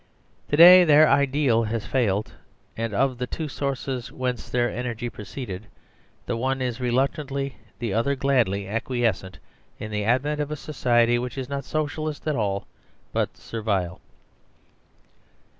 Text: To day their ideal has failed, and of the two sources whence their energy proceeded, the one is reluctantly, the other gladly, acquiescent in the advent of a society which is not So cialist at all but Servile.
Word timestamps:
To 0.49 0.57
day 0.57 0.83
their 0.83 1.07
ideal 1.07 1.65
has 1.65 1.85
failed, 1.85 2.33
and 2.75 2.91
of 2.91 3.19
the 3.19 3.27
two 3.27 3.47
sources 3.47 4.11
whence 4.11 4.49
their 4.49 4.67
energy 4.67 5.11
proceeded, 5.11 5.67
the 6.25 6.35
one 6.35 6.59
is 6.59 6.79
reluctantly, 6.81 7.57
the 7.77 7.93
other 7.93 8.15
gladly, 8.15 8.67
acquiescent 8.67 9.37
in 9.77 9.91
the 9.91 10.03
advent 10.03 10.41
of 10.41 10.49
a 10.49 10.55
society 10.55 11.19
which 11.19 11.37
is 11.37 11.49
not 11.49 11.65
So 11.65 11.85
cialist 11.85 12.25
at 12.25 12.35
all 12.35 12.65
but 13.13 13.37
Servile. 13.37 14.01